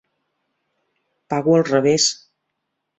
[1.35, 2.11] Pago al revés.